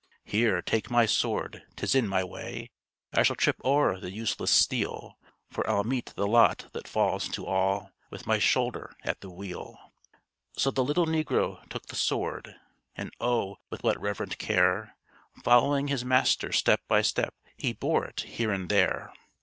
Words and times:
"Here, 0.23 0.63
take 0.63 0.89
my 0.89 1.05
sword; 1.05 1.61
'tis 1.75 1.93
in 1.93 2.07
my 2.07 2.23
way; 2.23 2.71
I 3.13 3.21
shall 3.21 3.35
trip 3.35 3.57
o'er 3.63 3.99
the 3.99 4.09
useless 4.11 4.49
steel; 4.49 5.19
For 5.51 5.69
I'll 5.69 5.83
meet 5.83 6.07
the 6.15 6.25
lot 6.25 6.69
that 6.73 6.87
falls 6.87 7.27
to 7.29 7.45
all 7.45 7.91
With 8.09 8.25
my 8.25 8.39
shoulder 8.39 8.95
at 9.03 9.21
the 9.21 9.29
wheel." 9.29 9.77
So 10.57 10.71
the 10.71 10.83
little 10.83 11.05
negro 11.05 11.63
took 11.69 11.85
the 11.85 11.95
sword; 11.95 12.55
And 12.95 13.13
oh, 13.21 13.57
with 13.69 13.83
what 13.83 14.01
reverent 14.01 14.39
care, 14.39 14.97
Following 15.43 15.87
his 15.89 16.03
master 16.03 16.51
step 16.51 16.81
by 16.87 17.03
step, 17.03 17.35
He 17.55 17.71
bore 17.71 18.03
it 18.05 18.21
here 18.21 18.49
and 18.51 18.69
there! 18.69 19.13